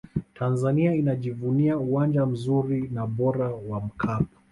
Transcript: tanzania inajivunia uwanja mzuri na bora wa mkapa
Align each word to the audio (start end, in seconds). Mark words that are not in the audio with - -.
tanzania 0.33 0.95
inajivunia 0.95 1.77
uwanja 1.77 2.25
mzuri 2.25 2.89
na 2.93 3.07
bora 3.07 3.49
wa 3.49 3.79
mkapa 3.81 4.37